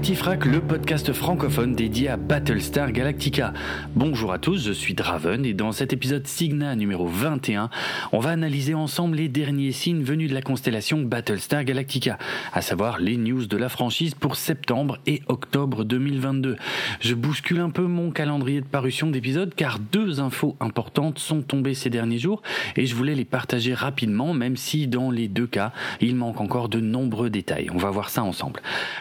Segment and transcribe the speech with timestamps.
[0.00, 3.52] Actifrac, le podcast francophone dédié à Battlestar Galactica.
[3.94, 7.70] Bonjour à tous, je suis Draven et dans cet épisode Signa numéro 21,
[8.12, 12.18] on va analyser ensemble les derniers signes venus de la constellation Battlestar Galactica,
[12.52, 16.56] à savoir les news de la franchise pour septembre et octobre 2022.
[17.00, 21.74] Je bouscule un peu mon calendrier de parution d'épisodes car deux infos importantes sont tombées
[21.74, 22.42] ces derniers jours
[22.76, 26.68] et je voulais les partager rapidement même si dans les deux cas, il manque encore
[26.68, 27.68] de nombreux détails.
[27.74, 28.60] On va voir ça ensemble.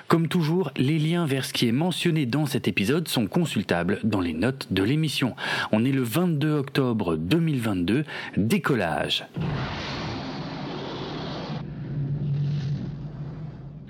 [0.09, 4.21] Comme toujours, les liens vers ce qui est mentionné dans cet épisode sont consultables dans
[4.21, 5.35] les notes de l'émission.
[5.71, 9.27] On est le 22 octobre 2022, décollage.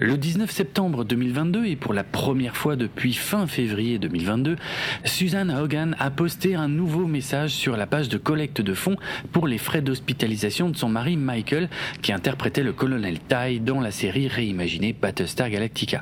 [0.01, 4.55] Le 19 septembre 2022 et pour la première fois depuis fin février 2022,
[5.03, 8.95] Suzanne Hogan a posté un nouveau message sur la page de collecte de fonds
[9.33, 11.67] pour les frais d'hospitalisation de son mari Michael
[12.01, 16.01] qui interprétait le colonel Ty dans la série réimaginée Battlestar Galactica.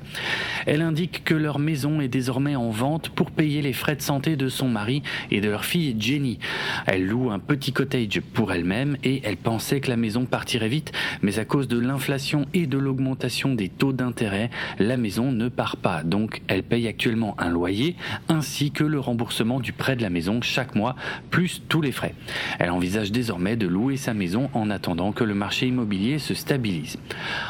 [0.68, 4.36] Elle indique que leur maison est désormais en vente pour payer les frais de santé
[4.36, 6.38] de son mari et de leur fille Jenny.
[6.86, 10.92] Elle loue un petit cottage pour elle-même et elle pensait que la maison partirait vite,
[11.24, 14.50] mais à cause de l'inflation et de l'augmentation des taux d'intérêt,
[14.80, 16.04] la maison ne part pas.
[16.04, 17.96] Donc elle paye actuellement un loyer
[18.30, 20.96] ainsi que le remboursement du prêt de la maison chaque mois,
[21.32, 22.14] plus tous les frais.
[22.60, 26.98] Elle envisage désormais de louer sa maison en attendant que le marché immobilier se stabilise.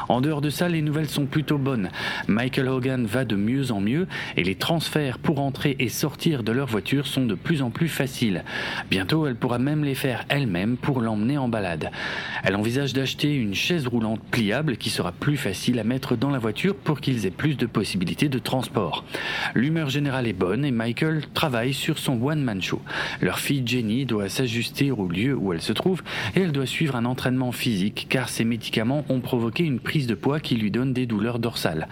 [0.09, 1.89] En dehors de ça, les nouvelles sont plutôt bonnes.
[2.27, 6.51] Michael Hogan va de mieux en mieux et les transferts pour entrer et sortir de
[6.51, 8.43] leur voiture sont de plus en plus faciles.
[8.89, 11.91] Bientôt, elle pourra même les faire elle-même pour l'emmener en balade.
[12.43, 16.39] Elle envisage d'acheter une chaise roulante pliable qui sera plus facile à mettre dans la
[16.39, 19.05] voiture pour qu'ils aient plus de possibilités de transport.
[19.55, 22.81] L'humeur générale est bonne et Michael travaille sur son one-man show.
[23.21, 26.03] Leur fille Jenny doit s'ajuster au lieu où elle se trouve
[26.35, 30.15] et elle doit suivre un entraînement physique car ses médicaments ont provoqué une prise de
[30.15, 31.87] poids qui lui donne des douleurs dorsales.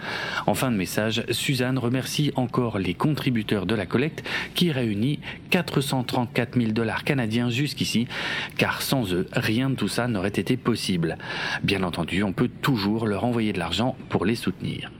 [0.46, 4.24] En fin de message, Suzanne remercie encore les contributeurs de la collecte
[4.54, 5.20] qui réunit
[5.50, 8.06] 434 000 dollars canadiens jusqu'ici
[8.58, 11.16] car sans eux, rien de tout ça n'aurait été possible.
[11.62, 14.90] Bien entendu, on peut toujours leur envoyer de l'argent pour les soutenir.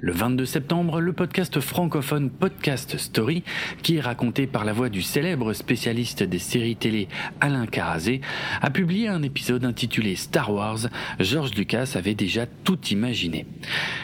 [0.00, 3.42] Le 22 septembre, le podcast francophone Podcast Story,
[3.82, 7.08] qui est raconté par la voix du célèbre spécialiste des séries télé
[7.40, 8.20] Alain Carazé,
[8.62, 10.86] a publié un épisode intitulé Star Wars.
[11.18, 13.44] George Lucas avait déjà tout imaginé.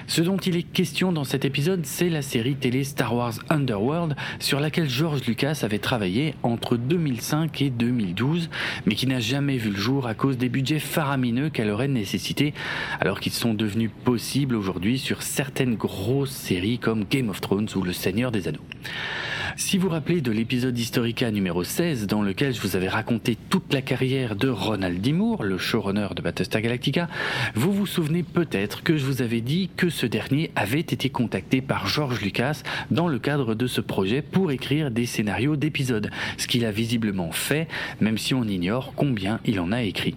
[0.08, 4.16] Ce dont il est question dans cet épisode, c'est la série télé Star Wars Underworld,
[4.40, 8.50] sur laquelle George Lucas avait travaillé entre 2005 et 2012,
[8.86, 12.52] mais qui n'a jamais vu le jour à cause des budgets faramineux qu'elle aurait nécessité,
[13.00, 17.82] alors qu'ils sont devenus possibles aujourd'hui sur certaines grosses séries comme Game of Thrones ou
[17.82, 18.64] Le Seigneur des Anneaux.
[19.56, 23.72] Si vous rappelez de l'épisode Historica numéro 16 dans lequel je vous avais raconté toute
[23.72, 25.12] la carrière de Ronald D.
[25.12, 27.08] Moore, le showrunner de Battlestar Galactica,
[27.54, 31.60] vous vous souvenez peut-être que je vous avais dit que ce dernier avait été contacté
[31.60, 36.48] par George Lucas dans le cadre de ce projet pour écrire des scénarios d'épisodes, ce
[36.48, 37.68] qu'il a visiblement fait,
[38.00, 40.16] même si on ignore combien il en a écrit.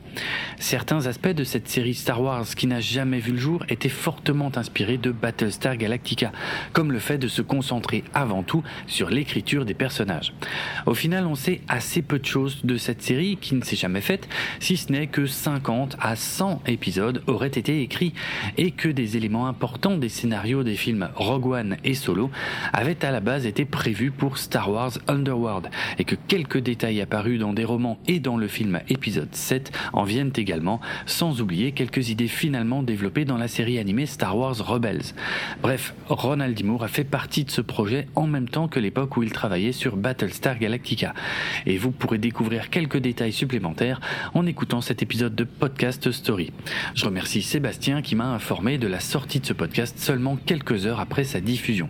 [0.58, 4.52] Certains aspects de cette série Star Wars qui n'a jamais vu le jour étaient fortement
[4.56, 6.32] inspirés de Battlestar Galactica,
[6.74, 9.27] comme le fait de se concentrer avant tout sur les
[9.66, 10.34] des personnages.
[10.86, 14.02] Au final, on sait assez peu de choses de cette série qui ne s'est jamais
[14.02, 14.28] faite,
[14.60, 18.14] si ce n'est que 50 à 100 épisodes auraient été écrits
[18.58, 22.30] et que des éléments importants des scénarios des films Rogue One et Solo
[22.74, 27.40] avaient à la base été prévus pour Star Wars Underworld et que quelques détails apparus
[27.40, 32.10] dans des romans et dans le film épisode 7 en viennent également, sans oublier quelques
[32.10, 35.14] idées finalement développées dans la série animée Star Wars Rebels.
[35.62, 36.58] Bref, Ronald.
[36.64, 39.98] Moore a fait partie de ce projet en même temps que l'époque il travaillait sur
[39.98, 41.14] Battlestar Galactica.
[41.66, 44.00] Et vous pourrez découvrir quelques détails supplémentaires
[44.34, 46.52] en écoutant cet épisode de Podcast Story.
[46.96, 51.00] Je remercie Sébastien qui m'a informé de la sortie de ce podcast seulement quelques heures
[51.00, 51.90] après sa diffusion.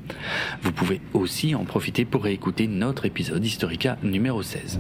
[0.62, 4.80] Vous pouvez aussi en profiter pour réécouter notre épisode Historica numéro 16.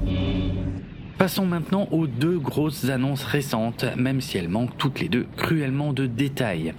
[1.17, 5.91] Passons maintenant aux deux grosses annonces récentes, même si elles manquent toutes les deux cruellement
[5.91, 6.75] de détails.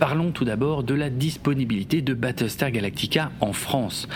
[0.00, 4.08] Parlons tout d'abord de la disponibilité de Battlestar Galactica en France.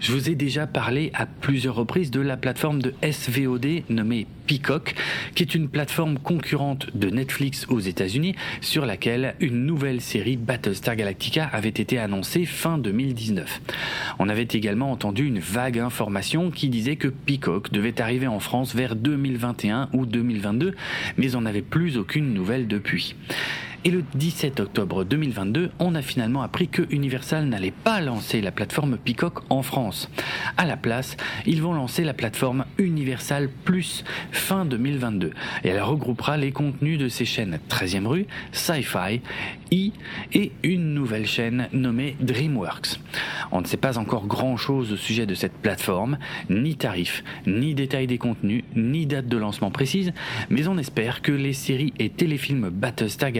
[0.00, 4.96] Je vous ai déjà parlé à plusieurs reprises de la plateforme de SVOD nommée Peacock,
[5.36, 10.96] qui est une plateforme concurrente de Netflix aux États-Unis, sur laquelle une nouvelle série Battlestar
[10.96, 13.60] Galactica avait été annoncée fin 2019.
[14.18, 18.74] On avait également entendu une vague information qui disait que Peacock devait arriver en France
[18.74, 20.74] vers 2021 ou 2022,
[21.16, 23.14] mais on n'avait plus aucune nouvelle depuis.
[23.82, 28.52] Et le 17 octobre 2022, on a finalement appris que Universal n'allait pas lancer la
[28.52, 30.10] plateforme Peacock en France.
[30.58, 31.16] À la place,
[31.46, 35.32] ils vont lancer la plateforme Universal Plus fin 2022.
[35.64, 39.22] Et elle regroupera les contenus de ces chaînes 13e rue, Sci-Fi,
[39.72, 39.92] E
[40.32, 43.00] et une nouvelle chaîne nommée DreamWorks.
[43.52, 46.18] On ne sait pas encore grand chose au sujet de cette plateforme,
[46.50, 50.12] ni tarif, ni détails des contenus, ni date de lancement précise,
[50.50, 53.30] mais on espère que les séries et téléfilms Battlestar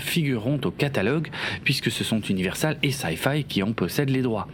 [0.00, 1.28] Figureront au catalogue,
[1.62, 4.48] puisque ce sont Universal et Sci-Fi qui en possèdent les droits.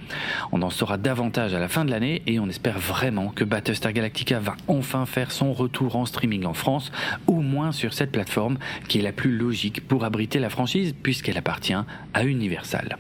[0.53, 3.93] On en saura davantage à la fin de l'année et on espère vraiment que Battlestar
[3.93, 6.93] Galactica va enfin faire son retour en streaming en France,
[7.27, 11.39] au moins sur cette plateforme qui est la plus logique pour abriter la franchise puisqu'elle
[11.39, 11.75] appartient
[12.15, 12.97] à Universal.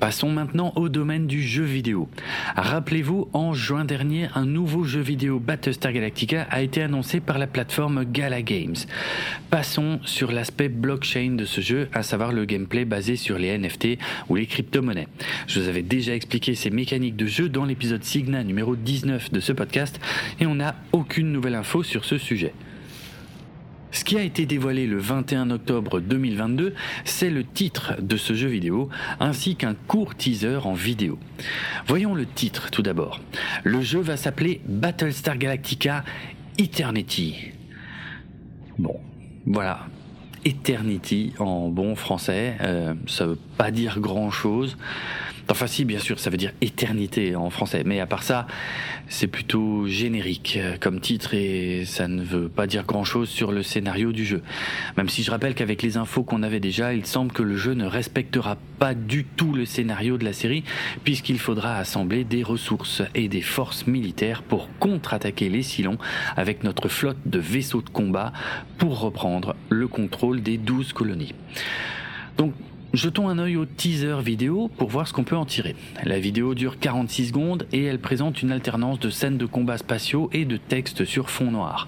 [0.00, 2.08] Passons maintenant au domaine du jeu vidéo.
[2.56, 7.46] Rappelez-vous, en juin dernier, un nouveau jeu vidéo Battlestar Galactica a été annoncé par la
[7.46, 8.76] plateforme Gala Games.
[9.50, 13.98] Passons sur l'aspect blockchain de ce jeu, à savoir le gameplay basé sur les NFT
[14.30, 15.08] ou les crypto-monnaies.
[15.46, 19.40] Je vous avais déjà expliqué ces mécaniques de jeu dans l'épisode Signa numéro 19 de
[19.40, 20.00] ce podcast
[20.40, 22.54] et on n'a aucune nouvelle info sur ce sujet.
[23.92, 28.48] Ce qui a été dévoilé le 21 octobre 2022, c'est le titre de ce jeu
[28.48, 28.88] vidéo,
[29.18, 31.18] ainsi qu'un court teaser en vidéo.
[31.86, 33.20] Voyons le titre tout d'abord.
[33.64, 36.04] Le jeu va s'appeler Battlestar Galactica
[36.58, 37.52] Eternity.
[38.78, 39.00] Bon,
[39.46, 39.86] voilà.
[40.44, 44.78] Eternity en bon français, euh, ça veut pas dire grand chose.
[45.50, 48.46] Enfin si, bien sûr, ça veut dire éternité en français, mais à part ça,
[49.08, 53.64] c'est plutôt générique euh, comme titre et ça ne veut pas dire grand-chose sur le
[53.64, 54.42] scénario du jeu.
[54.96, 57.74] Même si je rappelle qu'avec les infos qu'on avait déjà, il semble que le jeu
[57.74, 60.62] ne respectera pas du tout le scénario de la série,
[61.02, 65.98] puisqu'il faudra assembler des ressources et des forces militaires pour contre-attaquer les Silons
[66.36, 68.32] avec notre flotte de vaisseaux de combat
[68.78, 71.34] pour reprendre le contrôle des 12 colonies.
[72.38, 72.54] Donc
[72.92, 75.76] Jetons un œil au teaser vidéo pour voir ce qu'on peut en tirer.
[76.02, 80.28] La vidéo dure 46 secondes et elle présente une alternance de scènes de combats spatiaux
[80.32, 81.86] et de textes sur fond noir.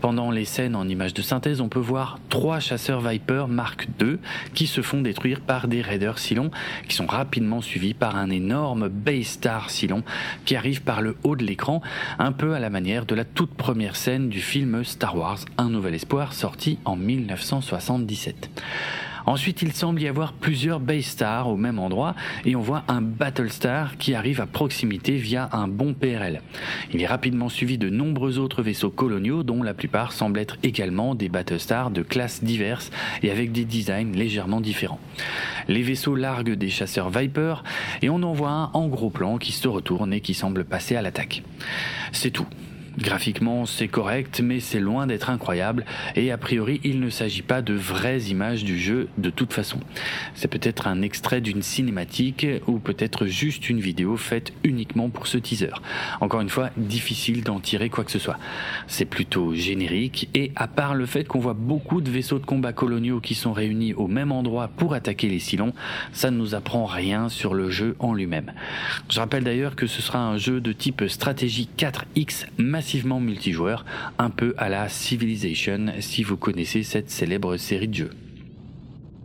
[0.00, 4.18] Pendant les scènes en images de synthèse, on peut voir trois chasseurs Viper Mark II
[4.54, 6.52] qui se font détruire par des raiders Cylon
[6.88, 10.04] qui sont rapidement suivis par un énorme Baystar Cylon
[10.44, 11.82] qui arrive par le haut de l'écran,
[12.20, 15.70] un peu à la manière de la toute première scène du film Star Wars Un
[15.70, 18.48] Nouvel Espoir sorti en 1977.
[19.26, 22.14] Ensuite, il semble y avoir plusieurs base stars au même endroit
[22.44, 26.42] et on voit un Battlestar qui arrive à proximité via un bon PRL.
[26.94, 31.16] Il est rapidement suivi de nombreux autres vaisseaux coloniaux dont la plupart semblent être également
[31.16, 32.90] des Battlestars de classes diverses
[33.24, 35.00] et avec des designs légèrement différents.
[35.66, 37.56] Les vaisseaux larguent des chasseurs Viper
[38.02, 40.94] et on en voit un en gros plan qui se retourne et qui semble passer
[40.94, 41.42] à l'attaque.
[42.12, 42.46] C'est tout.
[42.98, 45.84] Graphiquement, c'est correct, mais c'est loin d'être incroyable,
[46.14, 49.80] et a priori, il ne s'agit pas de vraies images du jeu de toute façon.
[50.34, 55.36] C'est peut-être un extrait d'une cinématique, ou peut-être juste une vidéo faite uniquement pour ce
[55.36, 55.74] teaser.
[56.22, 58.38] Encore une fois, difficile d'en tirer quoi que ce soit.
[58.86, 62.72] C'est plutôt générique, et à part le fait qu'on voit beaucoup de vaisseaux de combat
[62.72, 65.74] coloniaux qui sont réunis au même endroit pour attaquer les Silons,
[66.12, 68.54] ça ne nous apprend rien sur le jeu en lui-même.
[69.10, 72.85] Je rappelle d'ailleurs que ce sera un jeu de type stratégie 4X massif
[73.20, 73.84] multijoueur,
[74.18, 78.10] un peu à la Civilization si vous connaissez cette célèbre série de jeux.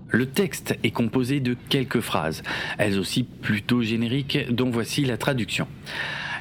[0.09, 2.43] Le texte est composé de quelques phrases,
[2.77, 5.67] elles aussi plutôt génériques, dont voici la traduction.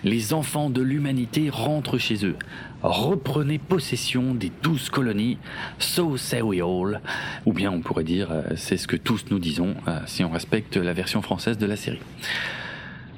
[0.02, 2.36] Les enfants de l'humanité rentrent chez eux.
[2.82, 5.36] Reprenez possession des douze colonies,
[5.78, 7.00] so say we all.
[7.44, 10.30] Ou bien on pourrait dire, euh, c'est ce que tous nous disons, euh, si on
[10.30, 12.00] respecte la version française de la série.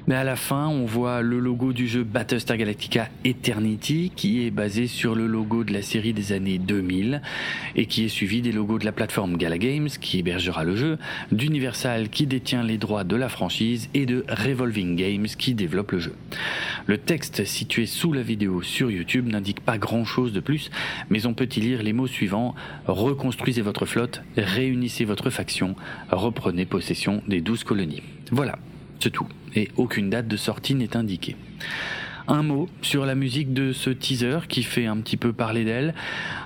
[0.07, 4.51] Mais à la fin, on voit le logo du jeu Battlestar Galactica Eternity qui est
[4.51, 7.21] basé sur le logo de la série des années 2000
[7.77, 10.97] et qui est suivi des logos de la plateforme Gala Games qui hébergera le jeu,
[11.31, 15.99] d'Universal qui détient les droits de la franchise et de Revolving Games qui développe le
[15.99, 16.15] jeu.
[16.85, 20.69] Le texte situé sous la vidéo sur YouTube n'indique pas grand chose de plus,
[21.09, 22.55] mais on peut y lire les mots suivants
[22.87, 25.75] reconstruisez votre flotte, réunissez votre faction,
[26.11, 28.03] reprenez possession des 12 colonies.
[28.31, 28.57] Voilà,
[29.09, 29.27] tout.
[29.55, 31.35] Et aucune date de sortie n'est indiquée.
[32.27, 35.93] Un mot sur la musique de ce teaser qui fait un petit peu parler d'elle.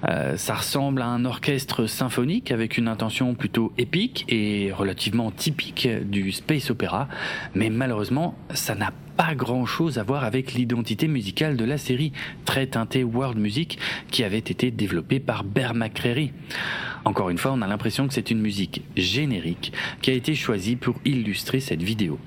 [0.09, 5.87] Euh, ça ressemble à un orchestre symphonique avec une intention plutôt épique et relativement typique
[6.09, 7.07] du space opéra,
[7.53, 12.13] mais malheureusement ça n'a pas grand chose à voir avec l'identité musicale de la série,
[12.45, 13.79] très teintée world music,
[14.12, 16.31] qui avait été développée par Bear McCreary.
[17.03, 19.71] Encore une fois, on a l'impression que c'est une musique générique
[20.01, 22.19] qui a été choisie pour illustrer cette vidéo.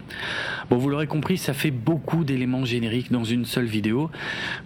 [0.70, 4.10] Bon, vous l'aurez compris, ça fait beaucoup d'éléments génériques dans une seule vidéo.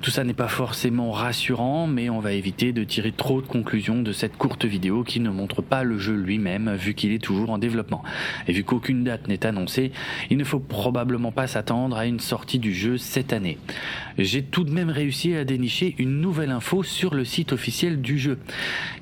[0.03, 4.03] Tout ça n'est pas forcément rassurant, mais on va éviter de tirer trop de conclusions
[4.03, 7.51] de cette courte vidéo qui ne montre pas le jeu lui-même, vu qu'il est toujours
[7.51, 8.05] en développement.
[8.47, 9.91] Et vu qu'aucune date n'est annoncée,
[10.31, 13.59] il ne faut probablement pas s'attendre à une sortie du jeu cette année.
[14.19, 18.19] J'ai tout de même réussi à dénicher une nouvelle info sur le site officiel du
[18.19, 18.39] jeu.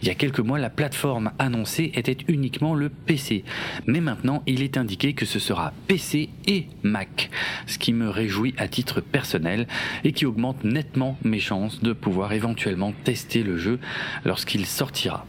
[0.00, 3.44] Il y a quelques mois, la plateforme annoncée était uniquement le PC.
[3.86, 7.30] Mais maintenant, il est indiqué que ce sera PC et Mac,
[7.66, 9.66] ce qui me réjouit à titre personnel
[10.04, 13.78] et qui augmente nettement mes chances de pouvoir éventuellement tester le jeu
[14.24, 15.26] lorsqu'il sortira.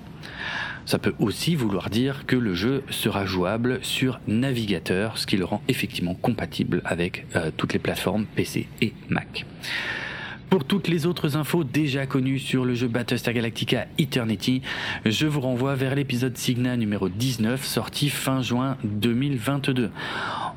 [0.85, 5.45] Ça peut aussi vouloir dire que le jeu sera jouable sur navigateur, ce qui le
[5.45, 9.45] rend effectivement compatible avec euh, toutes les plateformes PC et Mac.
[10.53, 14.61] Pour toutes les autres infos déjà connues sur le jeu Battlestar Galactica Eternity,
[15.03, 19.89] je vous renvoie vers l'épisode Signa numéro 19 sorti fin juin 2022.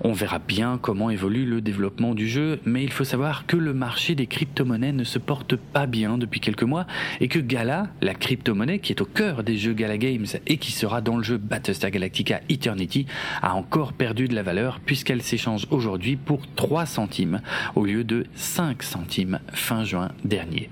[0.02, 3.72] On verra bien comment évolue le développement du jeu, mais il faut savoir que le
[3.72, 6.86] marché des crypto-monnaies ne se porte pas bien depuis quelques mois
[7.22, 10.72] et que Gala, la crypto-monnaie qui est au cœur des jeux Gala Games et qui
[10.72, 13.06] sera dans le jeu Battlestar Galactica Eternity,
[13.40, 17.40] a encore perdu de la valeur puisqu'elle s'échange aujourd'hui pour 3 centimes
[17.74, 20.68] au lieu de 5 centimes fin juin dernier.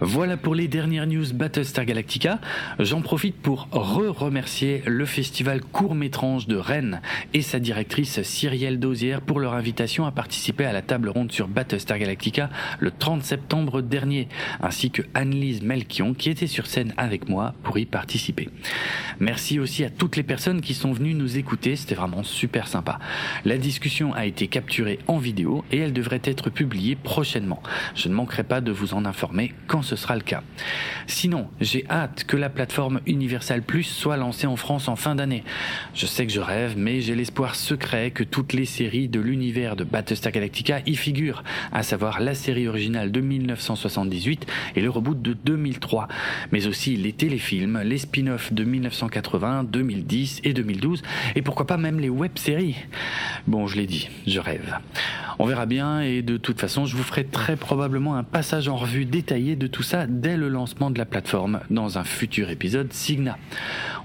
[0.00, 2.38] Voilà pour les dernières news Battlestar Galactica.
[2.78, 7.00] J'en profite pour re-remercier le festival Court-Métrange de Rennes
[7.34, 11.48] et sa directrice Cyrielle Dosière pour leur invitation à participer à la table ronde sur
[11.48, 14.28] Battlestar Galactica le 30 septembre dernier,
[14.60, 18.50] ainsi que Annelise Melchion qui était sur scène avec moi pour y participer.
[19.18, 23.00] Merci aussi à toutes les personnes qui sont venues nous écouter, c'était vraiment super sympa.
[23.44, 27.60] La discussion a été capturée en vidéo et elle devrait être publiée prochainement.
[27.96, 30.42] Je ne manquerai pas de vous en informer quand ce sera le cas.
[31.06, 35.44] Sinon, j'ai hâte que la plateforme Universal Plus soit lancée en France en fin d'année.
[35.94, 39.76] Je sais que je rêve, mais j'ai l'espoir secret que toutes les séries de l'univers
[39.76, 41.42] de Battlestar Galactica y figurent,
[41.72, 46.08] à savoir la série originale de 1978 et le reboot de 2003,
[46.52, 51.02] mais aussi les téléfilms, les spin-offs de 1980, 2010 et 2012,
[51.34, 52.76] et pourquoi pas même les web-séries.
[53.46, 54.74] Bon, je l'ai dit, je rêve.
[55.40, 58.76] On verra bien et de toute façon, je vous ferai très probablement un passage en
[58.76, 62.92] revue détaillé de tout ça dès le lancement de la plateforme dans un futur épisode
[62.92, 63.38] Signa.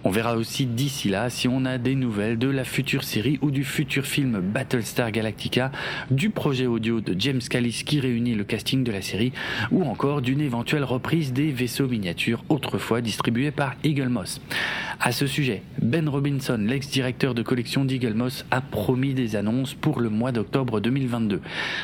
[0.05, 3.51] On verra aussi d'ici là si on a des nouvelles de la future série ou
[3.51, 5.71] du futur film Battlestar Galactica,
[6.11, 9.31] du projet audio de James Callis qui réunit le casting de la série
[9.71, 14.41] ou encore d'une éventuelle reprise des vaisseaux miniatures autrefois distribués par Eagle Moss.
[14.99, 19.99] À ce sujet, Ben Robinson, l'ex-directeur de collection d'Eagle Moss, a promis des annonces pour
[19.99, 21.41] le mois d'octobre 2022.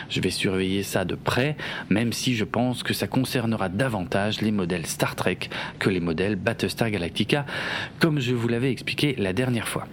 [0.10, 1.56] Je vais surveiller ça de près,
[1.90, 5.50] même si je pense que ça concernera davantage les modèles Star Trek
[5.80, 7.46] que les modèles Battlestar Galactica,
[8.10, 9.86] comme je vous l'avais expliqué la dernière fois.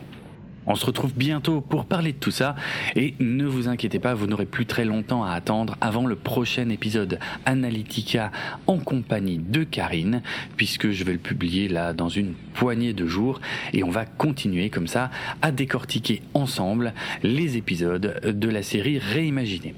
[0.67, 2.57] On se retrouve bientôt pour parler de tout ça
[2.95, 6.71] et ne vous inquiétez pas, vous n'aurez plus très longtemps à attendre avant le prochain
[6.71, 8.33] épisode Analytica
[8.67, 10.23] en compagnie de Karine
[10.57, 13.43] puisque je vais le publier là dans une poignée de jours
[13.75, 15.11] et on va continuer comme ça
[15.43, 19.75] à décortiquer ensemble les épisodes de la série réimaginée.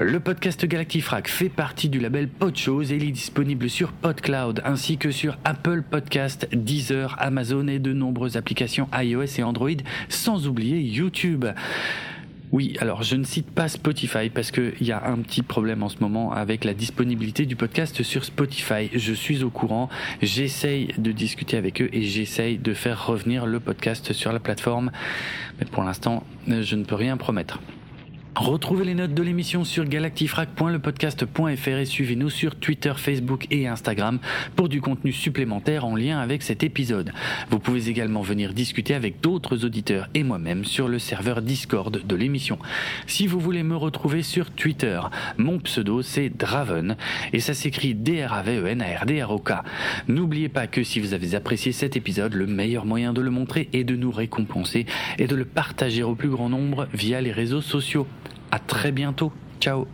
[0.00, 4.96] Le podcast Galactifrac fait partie du label Podchose et il est disponible sur PodCloud ainsi
[4.96, 9.70] que sur Apple Podcast, Deezer, Amazon et de nombreuses applications iOS et Android,
[10.08, 11.44] sans oublier YouTube.
[12.52, 15.88] Oui, alors je ne cite pas Spotify parce qu'il y a un petit problème en
[15.88, 18.90] ce moment avec la disponibilité du podcast sur Spotify.
[18.94, 19.88] Je suis au courant,
[20.22, 24.90] j'essaye de discuter avec eux et j'essaye de faire revenir le podcast sur la plateforme.
[25.58, 27.58] Mais pour l'instant, je ne peux rien promettre.
[28.34, 34.20] Retrouvez les notes de l'émission sur galactifrac.lepodcast.fr et suivez-nous sur Twitter, Facebook et Instagram
[34.56, 37.12] pour du contenu supplémentaire en lien avec cet épisode.
[37.50, 42.16] Vous pouvez également venir discuter avec d'autres auditeurs et moi-même sur le serveur Discord de
[42.16, 42.58] l'émission.
[43.06, 44.98] Si vous voulez me retrouver sur Twitter,
[45.36, 46.96] mon pseudo c'est Draven
[47.34, 49.52] et ça s'écrit D-R-A-V-E-N-A-R-D-R-O-K.
[50.08, 53.68] N'oubliez pas que si vous avez apprécié cet épisode, le meilleur moyen de le montrer
[53.74, 54.86] et de nous récompenser
[55.18, 58.06] est de le partager au plus grand nombre via les réseaux sociaux
[58.52, 59.32] à très bientôt.
[59.60, 59.86] Ciao